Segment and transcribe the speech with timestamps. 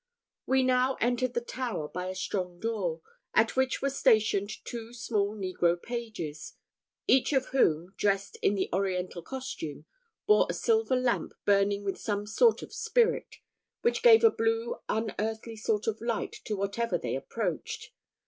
[0.47, 3.01] We now entered the tower by a strong door,
[3.35, 6.53] at which were stationed two small negro pages,
[7.05, 9.85] each of whom, dressed in the Oriental costume,
[10.25, 13.35] bore a silver lamp burning with some sort of spirit,
[13.83, 17.91] which gave a blue unearthly sort of light to whatever they approached.